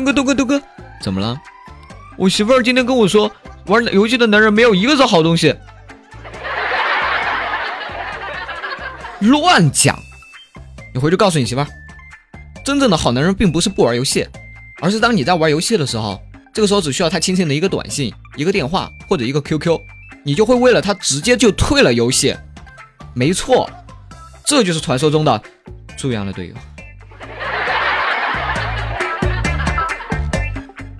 [0.00, 0.62] 东哥，东哥，东哥，
[1.02, 1.38] 怎么了？
[2.16, 3.30] 我媳妇儿今天跟我说，
[3.66, 5.54] 玩游戏的男人没有一个是好东西。
[9.20, 9.98] 乱讲！
[10.94, 11.66] 你回去告诉你媳妇儿，
[12.64, 14.26] 真正的好男人并不是不玩游戏，
[14.80, 16.20] 而是当你在玩游戏的时候，
[16.54, 19.78] 这个时候只需要他轻轻的一个短信、一个电话或者一个 QQ，
[20.24, 22.34] 你就会为了他直接就退了游戏。
[23.14, 23.70] 没错，
[24.44, 25.40] 这就是传说中的
[25.96, 26.54] 猪一样的队友。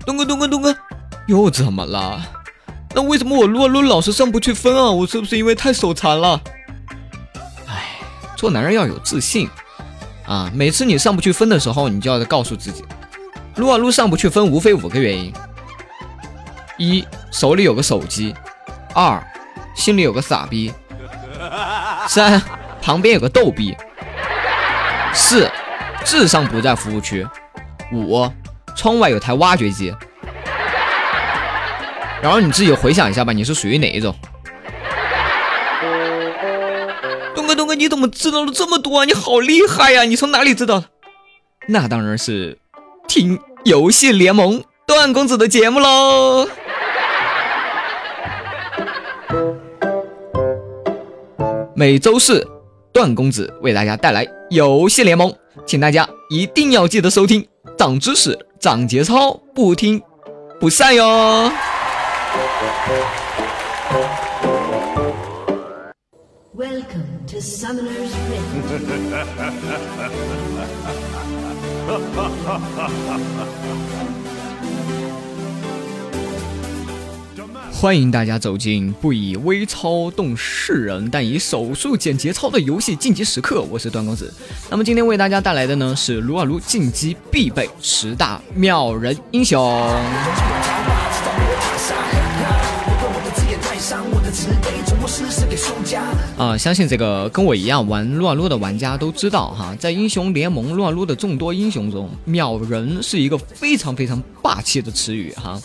[0.05, 0.75] 东哥，东哥，东哥，
[1.27, 2.21] 又怎么了？
[2.93, 4.91] 那为什么我撸啊撸老是上不去分啊？
[4.91, 6.41] 我是不是因为太手残了？
[7.67, 7.99] 哎
[8.35, 9.49] 做男人要有自信
[10.25, 10.51] 啊！
[10.53, 12.83] 每次你上不去分的时候，你就要告诉自己，
[13.55, 15.31] 撸啊撸上不去分，无非五个原因：
[16.77, 18.33] 一手里有个手机；
[18.93, 19.23] 二
[19.75, 20.71] 心里有个傻逼；
[22.07, 22.41] 三
[22.81, 23.73] 旁边有个逗逼；
[25.13, 25.49] 四
[26.03, 27.23] 智商不在服务区；
[27.93, 28.29] 五
[28.75, 29.93] 窗外有台挖掘机。
[32.21, 34.15] 然后你自己回想一下吧，你是属于哪一种？
[37.33, 39.05] 东哥，东哥你怎么知道了这么多啊？
[39.05, 40.03] 你好厉害呀！
[40.03, 40.85] 你从哪里知道的？
[41.67, 42.59] 那当然是
[43.07, 46.47] 听游戏联盟段公子的节目喽。
[51.75, 52.47] 每周四，
[52.93, 55.33] 段公子为大家带来游戏联盟，
[55.65, 59.99] 请大家一定要记得收听，长知识，长节操，不听
[60.59, 61.51] 不散哟。
[77.81, 83.63] 欢迎大家走进不以微操动世人，但以手速减节操的游戏晋级时刻。
[83.71, 84.31] 我是段公子。
[84.69, 89.59] 那么今天为大家带来的呢是撸啊撸晋级必备十大秒人英雄。
[96.37, 105.59] 啊，相信这个跟我一样玩撸啊撸的玩家都知道哈，在英雄联盟撸啊撸的众多英雄中，秒人是一个非常非常霸气的词语哈。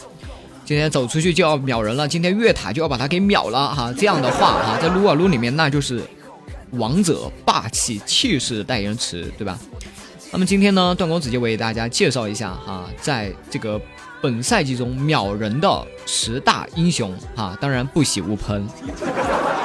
[0.66, 3.94] 今天走出去就要秒人了，今天越塔就要把他给秒了哈。
[3.96, 6.02] 这样的话哈，在撸啊撸里面那就是
[6.72, 9.56] 王者霸气气势代言词，对吧？
[10.32, 13.80] 那么今天呢，段公子就为大家介绍一下哈，在这个。
[14.20, 18.66] 本赛季中秒人的十大英雄啊，当然不喜勿喷。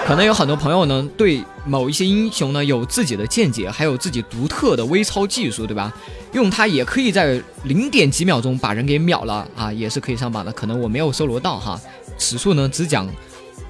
[0.05, 5.93] 可能有很多朋友呢，对某一些英雄呢有自己的见解，还有自己独特的微操技术，对吧？
[6.33, 10.51] 用它也可以在零点几秒钟把人给秒了啊，也是可以上榜的。
[10.51, 11.79] 可能我没有搜罗到哈，
[12.17, 13.07] 此处呢只讲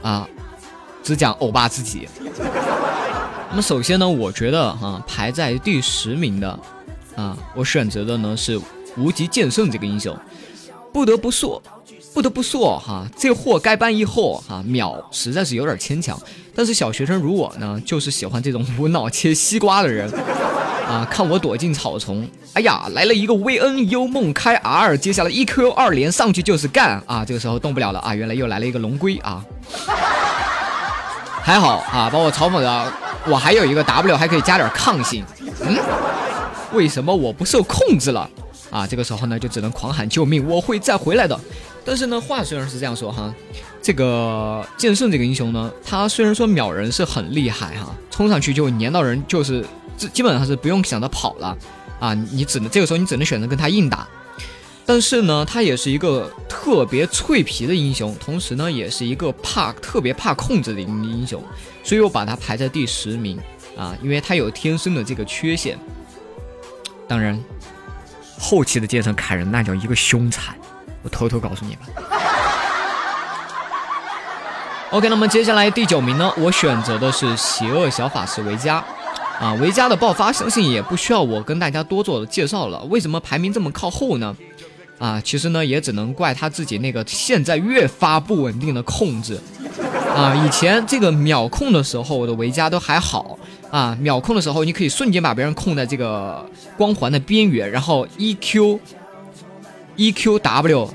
[0.01, 0.27] 啊，
[1.03, 2.07] 只讲欧巴自己。
[3.49, 6.59] 那么首先呢，我觉得哈，排在第十名的
[7.15, 8.59] 啊，我选择的呢是
[8.97, 10.17] 无极剑圣这个英雄。
[10.93, 11.61] 不得不说，
[12.13, 16.19] 不得不说哈，这货该搬一货哈，秒实在是有点牵强。
[16.53, 20.11] 但是小学生如我呢，就是喜欢这种无脑切西瓜的人
[20.87, 21.07] 啊。
[21.09, 27.23] 看我躲进草丛，哎呀，来了一个 VN 幽梦开 R，接下来 EQ 二连上去就是干啊。
[27.23, 29.43] 这个时候动不了了啊，原来又来了一个龙龟啊。
[31.41, 32.93] 还好啊，把我嘲讽的，
[33.27, 35.23] 我还有一个 W，还可以加点抗性。
[35.61, 35.77] 嗯，
[36.73, 38.29] 为什么我不受控制了？
[38.71, 41.39] 啊，这个时候呢，就只能狂喊救命，我会再回来的。
[41.83, 43.33] 但是呢，话虽然是这样说哈，
[43.81, 49.65] 这个剑圣这个英雄呢，他虽然说秒人是很厉害哈，冲上去就粘到人，就是
[49.97, 51.57] 基基本上是不用想着跑了
[51.99, 54.07] 啊，你只能这个时候你只能选择跟他硬打。
[54.85, 61.43] 但是呢，他也是一个特别脆皮的英雄，同时呢，也是一个怕特别怕控制的英雄，
[61.83, 63.39] 所以我把他排在第十名
[63.75, 65.77] 啊，因为他有天生的这个缺陷。
[67.07, 67.37] 当然。
[68.41, 70.55] 后期的阶层砍人那叫一个凶残，
[71.03, 71.81] 我偷偷告诉你吧。
[74.89, 76.33] OK，那么接下来第九名呢？
[76.37, 78.83] 我选择的是邪恶小法师维嘉。
[79.39, 82.81] 啊，维嘉的爆发相信也不需要我跟大家多做介绍了。
[82.89, 84.35] 为什么排名这么靠后呢？
[84.99, 89.39] 啊，其实呢也只能怪他自己那个现在越发不稳定的控制。
[90.15, 93.37] 啊，以前这个秒控的时候我的维嘉都还好。
[93.71, 98.77] 啊，秒控的时候，你可以瞬间把别人控在这个光环的边缘，然后 E Q
[99.95, 100.89] E Q W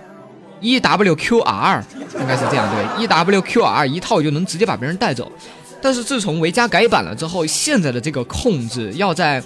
[0.60, 1.84] E W Q R
[2.20, 5.32] 应该是这样对，E W Q R 一套就能直接把别人带走。
[5.80, 9.42] 但是自从维嘉改版了之后，现在的这个控制要在，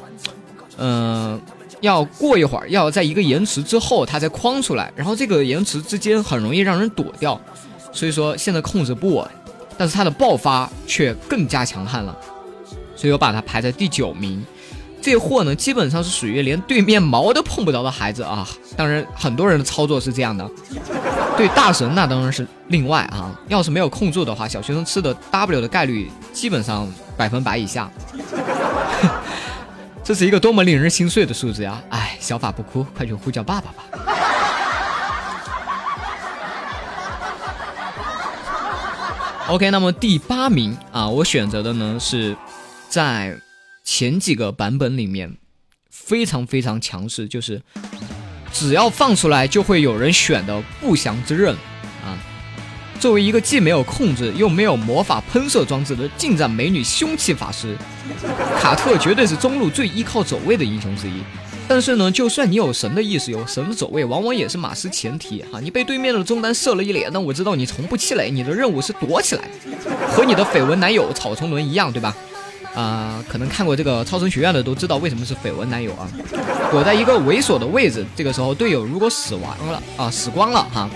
[0.77, 1.41] 嗯，
[1.81, 7.41] 要过一会儿，要在一个延迟之后它才框出来，然后这个延迟之间很容易让人躲掉，
[7.93, 9.25] 所以说现在控制不稳，
[9.81, 12.15] 但是它的爆发却更加强悍了。
[12.95, 14.45] 所以我把它排在第九名，
[15.01, 18.47] 这货呢，基本上是属于连对面毛都碰不着的孩子啊。
[18.77, 20.47] 当然，很多人的操作是这样的。
[21.35, 23.35] 对大神那当然是另外啊。
[23.49, 26.87] 要是没有控住的话，小学生吃的 W 的概率基本上
[27.17, 27.91] 百分百以下。
[30.05, 31.81] 这是一个多么令人心碎的数字呀！
[31.89, 34.20] 哎，小法不哭，快去呼叫爸爸吧。
[39.51, 42.37] OK，那么第八名啊，我选择的呢是
[42.89, 43.39] 在。
[43.83, 45.37] 前几个版本里面
[45.91, 47.61] 非常非常强势，就是
[48.53, 51.53] 只要放出来就会有人选的不祥之刃
[52.05, 52.15] 啊！
[53.01, 57.77] 作为一个既没有控制又没有魔法喷射装置的近战美女凶器法师，
[58.61, 61.15] 卡特绝对是中路最依靠走位的英雄之一。
[61.71, 65.61] 但是呢，就算你有神的意识，有神的走位，往往也是马失前蹄哈！
[65.61, 69.43] 你被对面的中单射了一脸，那我知道你从不气馁，你的任务是躲起来，
[70.09, 72.13] 和你的绯闻男友草丛伦一样，对吧？
[72.75, 76.11] 啊，可能看过这个超神学院的都知道为什么是绯闻男友啊，
[76.73, 80.91] 躲在一个猥琐的位置，这个时候队友如果死亡了啊，死光了哈，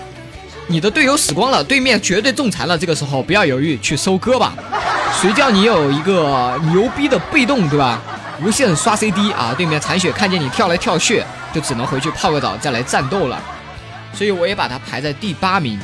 [0.67, 4.53] 你的队友死光了，对面绝对中残了，这个时候不要犹豫去收割吧，
[5.21, 8.01] 谁叫你有一个牛逼的被动对吧？
[8.41, 11.23] 无限刷 CD 啊，对面残血看见你跳来跳去，
[11.53, 13.41] 就只能回去泡个澡再来战斗了，
[14.13, 15.79] 所以我也把它排在第八名，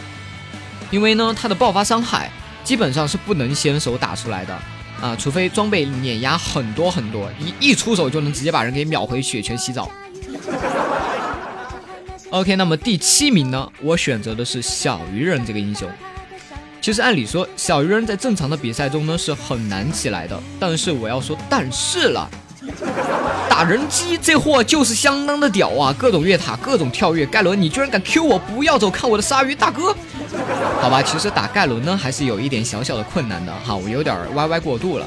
[0.90, 2.30] 因为呢，它的爆发伤害
[2.64, 4.58] 基本上是不能先手打出来的。
[5.02, 9.90] 啊，除非装备碾压很多很多，一一出手就能直接把人给秒回血泉洗澡。
[12.30, 13.68] OK，那么第七名呢？
[13.82, 15.90] 我选择的是小鱼人这个英雄。
[16.80, 22.30] 其实按理说，小鱼人在正常的比赛中呢是很难起来的，但是我要说但是了。
[23.50, 25.94] 打人机这货就是相当的屌啊！
[25.98, 27.26] 各种越塔，各种跳跃。
[27.26, 28.40] 盖伦，你居然敢 Q 我？
[28.40, 29.96] 不要走，看我的鲨鱼大哥！
[30.82, 35.06] 好吧，其实打盖伦呢，还是有一点小小的困难的哈，我有点歪歪过度了。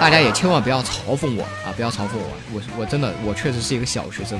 [0.00, 1.68] 大家也千万不要嘲讽我啊！
[1.76, 4.38] 不要嘲讽我，我我真的我确实是一个小学生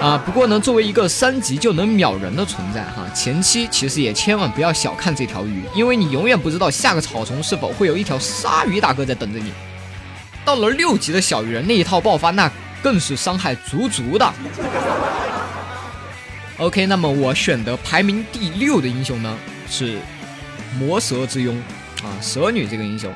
[0.00, 0.20] 啊。
[0.24, 9.52] 不过呢，作为一个三级就能秒人的存在哈，前期其实也千万不要小看这条鱼，因为你永远不知道下个草丛是否会有一条鲨鱼大哥在等着你。
[10.48, 12.50] 到了六级的小鱼人那一套爆发，那
[12.82, 14.32] 更是伤害足足的。
[16.56, 19.36] OK，那么我选的排名第六的英雄呢
[19.68, 19.98] 是
[20.78, 21.54] 魔蛇之拥
[22.02, 23.12] 啊，蛇女这个英雄。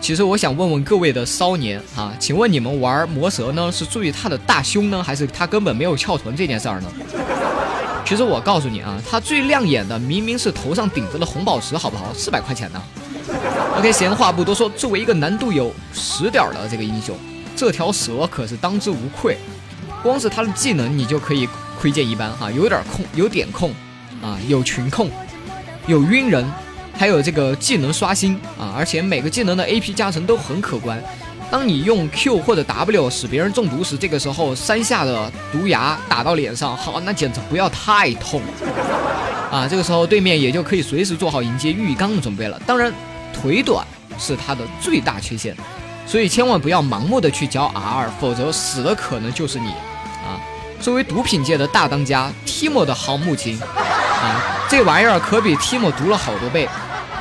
[0.00, 6.90] 其实我想问问各位的骚年啊，请问你们玩魔蛇呢是注意他的大胸呢，还是他根本没有翘臀这件事儿呢？
[8.06, 12.14] 其实我告诉你啊，他最亮眼的明明是头上顶着的红宝石，好不好？
[12.14, 12.82] 四百块钱呢。
[13.78, 17.16] OK，闲话不多说，作为一个难度有十点的这个英雄，
[17.56, 19.36] 这条蛇可是当之无愧。
[20.02, 21.48] 光是他的技能，你就可以
[21.80, 23.70] 窥见一斑哈，有点控，有点控，
[24.20, 25.08] 啊，有群控，
[25.86, 26.44] 有晕人，
[26.98, 31.00] 还有这个技能刷新啊，而且每个技能的 AP 加成都很可观。
[31.52, 38.42] 当你用 Q 或者 W 使别人中毒时，这个时候三下的毒牙打到脸上，好，那简直不要太痛
[39.52, 39.68] 啊！
[39.70, 42.60] 这个时候对面也就可以随时做好迎接浴缸的准备了。
[42.66, 42.92] 当然。
[43.32, 43.86] 腿短
[44.18, 45.56] 是他的最大缺陷，
[46.06, 49.70] 所以千万不要盲目的去教 R，否则死的可能就是你
[50.24, 50.38] 啊！
[50.80, 56.68] 作为毒品界的大当家，Timo 的航母亲啊，这玩意儿可比 Timo 毒了好多倍，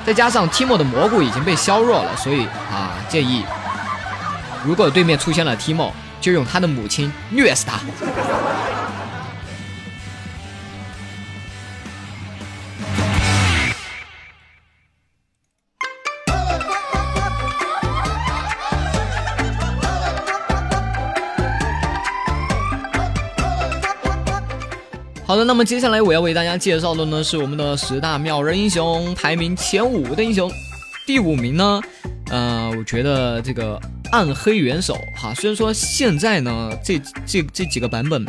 [0.05, 3.45] 再加上 Timo 的蘑菇已经被削弱了，所以啊，建议
[4.65, 7.79] 如果对面出现了 Timo，就用他的母亲虐死他。
[25.43, 30.51] 那么接下来我要为大家介绍的呢是我们的十大秒人英雄排名前五的英雄，
[31.05, 31.81] 第五名呢，
[32.29, 33.79] 呃，我觉得这个
[34.11, 38.25] 暗黑元首哈，虽然说现在呢这这这几个版本，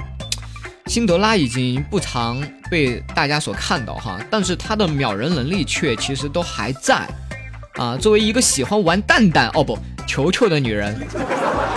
[0.86, 7.06] 辛德拉已经不常被大家所看到哈，但是他的秒人能力却其实都还在
[7.74, 7.96] 啊。
[7.96, 9.78] 作为一个喜欢玩蛋蛋哦不
[10.12, 10.94] 球球的女人。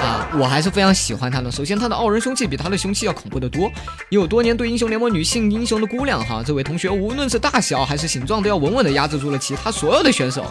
[0.02, 1.50] 啊，我还是非常喜欢她的。
[1.50, 3.72] 首先，她的傲人凶器比她的凶器要恐怖的多。
[4.10, 10.46] 有多年对英雄联盟女性英雄的估量，哈，这位同学无论是大小还是形状，都要稳稳的压制住了其他所有的选手。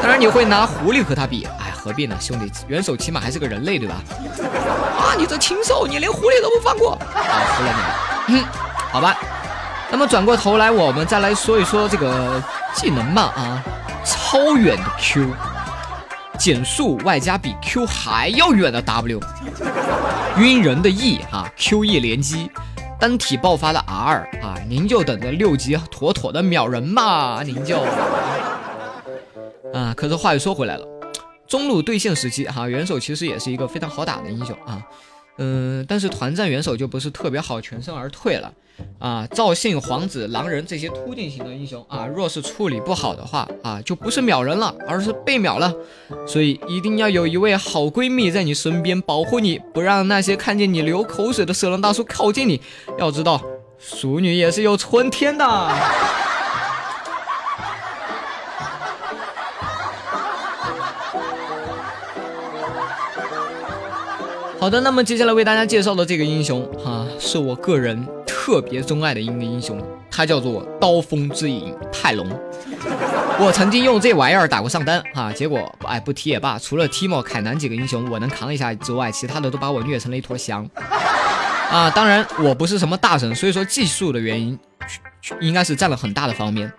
[0.00, 2.50] 当然，你会拿狐狸和他比，哎，何必呢，兄弟？
[2.68, 3.96] 元首起码还是个人类，对吧？
[4.98, 6.92] 啊，你这禽兽，你连狐狸都不放过！
[7.14, 7.20] 啊，
[7.54, 7.70] 服了
[8.28, 8.38] 你。
[8.38, 8.44] 嗯，
[8.90, 9.14] 好吧。
[9.90, 12.42] 那么转过头来，我们再来说一说这个
[12.74, 13.22] 技能吧。
[13.36, 13.62] 啊，
[14.06, 15.28] 超远的 Q。
[16.36, 19.20] 减速外加比 Q 还要远的 W，
[20.38, 22.50] 晕人的 E 啊，Q E 连击，
[23.00, 27.80] 单体爆发的 R 啊，您就等着六级妥妥的秒人吧，您就
[29.72, 29.92] 啊。
[29.96, 30.86] 可是话又说回来了，
[31.48, 34.80] 中路对线时期哈，元首其实也是一个非常好打的英雄啊。
[35.38, 38.52] 嗯，但是团战元首就不是特别好全身而退了
[38.98, 39.26] 啊。
[39.30, 45.74] 赵信、皇子、狼人这些突进型的英雄啊，若是处理不好的话啊，就不是秒人了，而是被秒了。
[46.26, 52.60] 所以一定要有一位好闺蜜在你身边保护你，不让那些看见你流口水的色狼大叔靠近你。
[52.98, 53.42] 要知道，
[53.78, 55.44] 淑女也是有春天的。
[64.58, 72.26] 好的，那么接下来为大家介绍的这个英雄哈，是我个人特别钟爱的一个英雄，他叫做刀锋之影泰隆。
[73.38, 80.68] 我曾经用这玩意儿打过上单哈，结果哎不提也罢，除了提莫、凯南几个英雄我能扛一下之外，其他的都把我虐成了一坨翔。
[81.70, 84.58] 啊，当然我不是什么大神，所以说技术的原因
[85.40, 86.72] 应该是占了很大的方面。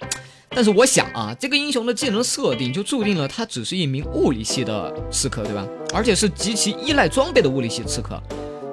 [0.57, 5.63] 但是我想啊，这个英雄的技能设定就注定了他只是一名物理系的刺客，对吧？
[5.93, 8.19] 而且是极其依赖装备的物理系刺客。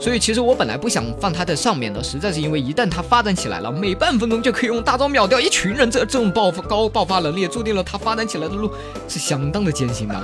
[0.00, 8.70] 所以其实我本来不想放他在上面的，实在是因为一旦他发展起来了，每半分钟就可以用大招秒掉一群人，这这种爆发高爆发能力，注定了他发展起来的路
[9.06, 10.18] 是相当的艰辛的。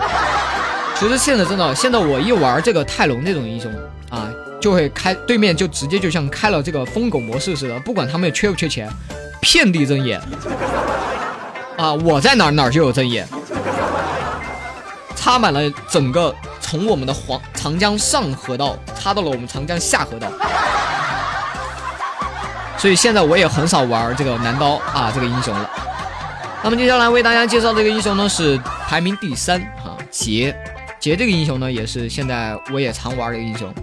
[0.98, 3.70] 其实现在真的，现在我一玩这个泰隆这种英雄
[4.08, 8.90] 啊，就会开对面就直接就像开了这个疯狗模式似的，不管他们缺不缺钱，
[9.42, 10.18] 遍地睁眼。
[11.80, 11.94] 啊！
[11.94, 13.26] 我在哪儿哪儿就有针眼，
[15.16, 20.28] 插满了整个从我们的黄长江上河道插到了我们长江下河道，
[22.76, 25.70] 所以现在我也很少玩这个男刀啊这个英雄了。
[26.62, 30.54] 那么接下来为大家介绍这个英雄呢是排名第三啊杰
[30.98, 33.74] 杰这个英雄呢也是现在我也常玩的一个英雄。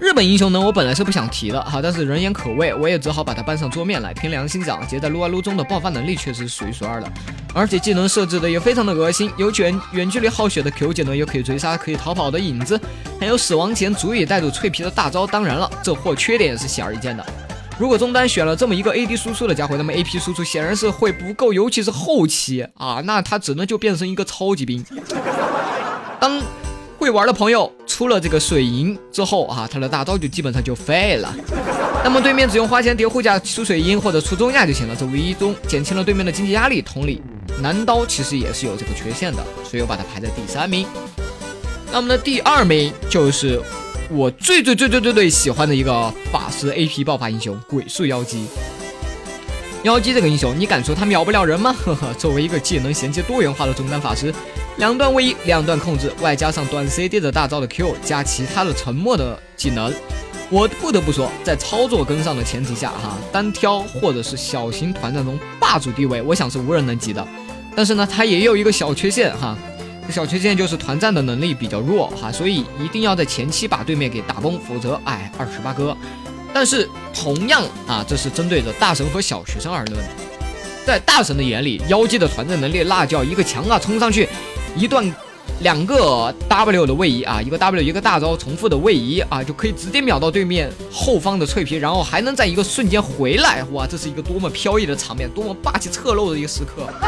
[0.00, 4.12] 日本英雄呢，我本来是不想提的哈，但是人言可畏，我也只好把它搬上桌面来。
[4.12, 7.10] 凭良心讲，杰在撸啊撸中的爆发能力确实数一数二的，
[7.54, 12.78] 而且技能设置的也非常的恶心，有远远距离耗血的 Q 技能，又可以追杀、可以逃跑的影子，
[13.20, 15.26] 还有死亡前足以带走脆皮的大招。
[15.26, 17.24] 当然了，这货缺点也是显而易见的。
[17.78, 24.84] 如果中单选了这么一个 AD 输出的家伙，那么 AP 输出显然是会不够，尤其是后期啊，那他只能就变成一个超级兵。
[27.04, 31.36] 会玩的朋友出了这个水银之后啊，他的大招就基本上就废了。
[32.02, 36.80] 那么对面只用花钱叠护甲出水银或者出中亚就行了，这无意中减轻了对面的经济压力。
[36.80, 37.20] 同理，
[37.60, 40.86] 男刀其实也是有这个缺陷的，所以我把它排在第三名。
[41.92, 43.60] 那么的第二名就是
[44.10, 48.46] 我最最最最最最喜欢的一个法师 AP 爆发英雄鬼术妖姬。
[49.82, 51.76] 妖姬这个英雄，你敢说他秒不了人吗？
[51.84, 54.32] 呵呵，作为一个技能衔接多元化的中单法师。
[54.76, 59.92] 两段位移，两段控制，外加上短 CD 的大招的 Q，加其他的沉默的技能，
[60.50, 67.24] 我不得不说，在操作跟上的前提下，哈，单挑或者是小型团战中霸主地位，我想是无人能及的。
[67.76, 69.56] 但是呢，它也有一个小缺陷，哈，
[70.10, 75.96] 小缺陷就是团战的能力比较弱，哈，所以一定要在前期把对面给打崩，否则，哎，二十八哥。
[76.52, 80.04] 但是同样啊，这是针对着大神和小学生而论，
[80.84, 84.28] 在大神的眼里，妖姬的团战能力那叫一个强啊，冲上去。
[84.76, 85.04] 一段
[85.60, 96.88] 两个 W 的位移啊，一个 W 一个大招重复的位移啊，就可以直接秒到对面后方的脆皮，然后还能在一个瞬间回来，哇，这是一个多么飘逸的场面，多么霸气侧漏的一个时刻。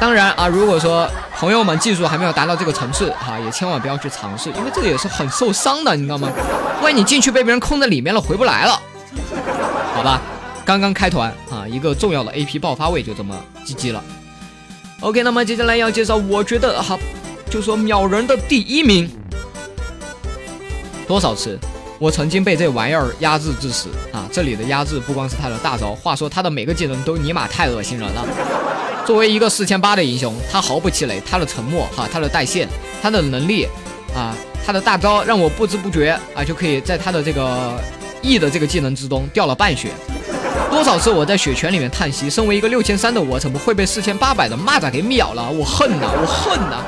[0.00, 6.30] 当然啊，如果说朋友们技术还没有达到这个层次哈，也千万不要去尝试，因为这个也是很受伤的，你知道吗？
[6.82, 8.80] 万一你进去被别人控在里面了，回不来了，
[9.94, 10.20] 好吧？
[10.64, 13.34] 刚刚开团啊，一个重要的 AP 爆发位就这么
[13.66, 14.02] GG 了。
[15.04, 16.98] OK，那么接下来要介绍，我觉得哈，
[17.50, 19.06] 就说秒人的第一名，
[21.06, 21.58] 多少次，
[21.98, 24.26] 我曾经被这玩意儿压制致死啊！
[24.32, 28.26] 这里的压制不光是他的大招，话说他的每个技能都尼玛太恶心人了。
[29.06, 32.66] 作为一个四千八的英雄，他毫不气馁，他的沉默哈，他的带线，
[33.02, 33.68] 他的能力
[34.14, 34.34] 啊，
[34.64, 37.78] 他的大招让我不知不觉啊就可以在他的这个
[38.22, 39.90] E 的这个技能之中掉了半血。
[40.70, 45.50] 多少次我在血泉里面叹息，身为一个六千三的我，怎么会被四千八百的蚂蚱给秒了？
[45.50, 46.82] 我恨呐，我恨呐！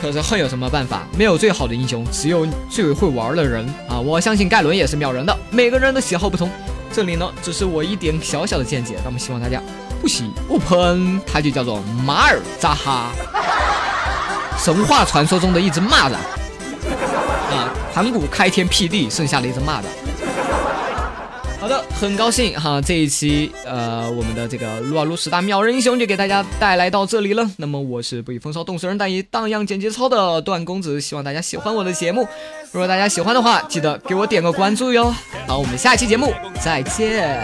[0.00, 1.02] 可是恨有什么办法？
[1.16, 3.98] 没有最好的英雄，只有最会玩的人啊！
[3.98, 5.36] 我相信盖伦也是秒人的。
[5.50, 6.50] 每个人的喜好不同，
[6.92, 8.96] 这里呢只是我一点小小的见解。
[9.04, 9.60] 那么希望大家
[10.00, 13.10] 不喜勿喷，他就叫做马尔扎哈，
[14.58, 17.72] 神话传说中的一只蚂蚱啊！
[17.92, 20.11] 盘古开天辟地，剩下了一只蚂蚱。
[21.62, 27.48] 好的，很高兴哈，这一期呃，我们的这个撸啊撸十大秒人英雄就给大家带来到这里了。
[27.56, 32.26] 那么我是不以风骚动世人，但以荡漾剪节操的段公子，希望大家喜欢我的节目。
[32.72, 35.14] 如果大家喜欢的话，记得给我点个关注哟。
[35.46, 37.40] 好，我们下期节目再见。